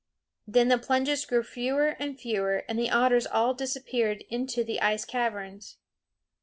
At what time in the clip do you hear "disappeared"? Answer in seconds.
3.53-4.23